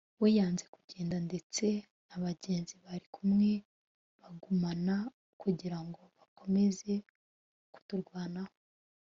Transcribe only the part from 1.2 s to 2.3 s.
ndetse na